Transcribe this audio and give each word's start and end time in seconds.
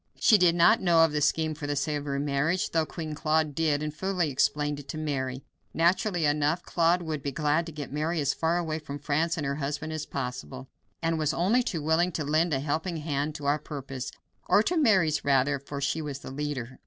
She 0.19 0.39
did 0.39 0.55
not 0.55 0.81
know 0.81 1.05
of 1.05 1.11
the 1.11 1.21
scheme 1.21 1.53
for 1.53 1.67
the 1.67 1.75
Savoy 1.75 2.17
marriage, 2.17 2.71
though 2.71 2.87
Queen 2.87 3.13
Claude 3.13 3.53
did, 3.53 3.83
and 3.83 3.93
fully 3.93 4.31
explained 4.31 4.79
it 4.79 4.87
to 4.87 4.97
Mary. 4.97 5.43
Naturally 5.75 6.25
enough, 6.25 6.63
Claude 6.63 7.03
would 7.03 7.21
be 7.21 7.31
glad 7.31 7.67
to 7.67 7.71
get 7.71 7.93
Mary 7.93 8.19
as 8.19 8.33
far 8.33 8.57
away 8.57 8.79
from 8.79 8.97
France 8.97 9.37
and 9.37 9.45
her 9.45 9.57
husband 9.57 9.93
as 9.93 10.07
possible, 10.07 10.67
and 11.03 11.19
was 11.19 11.35
only 11.35 11.61
too 11.61 11.83
willing 11.83 12.11
to 12.13 12.23
lend 12.23 12.51
a 12.51 12.59
helping 12.61 12.97
hand 12.97 13.35
to 13.35 13.45
our 13.45 13.59
purpose, 13.59 14.11
or 14.49 14.63
Mary's, 14.75 15.23
rather, 15.23 15.59
for 15.59 15.79
she 15.79 16.01
was 16.01 16.17
the 16.17 16.31
leader. 16.31 16.79